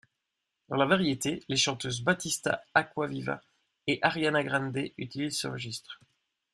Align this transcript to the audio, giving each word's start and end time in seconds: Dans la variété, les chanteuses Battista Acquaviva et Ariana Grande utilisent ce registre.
Dans 0.69 0.77
la 0.77 0.87
variété, 0.87 1.43
les 1.47 1.57
chanteuses 1.57 2.01
Battista 2.01 2.63
Acquaviva 2.73 3.39
et 3.85 3.99
Ariana 4.01 4.43
Grande 4.43 4.79
utilisent 4.97 5.37
ce 5.41 5.47
registre. 5.47 5.99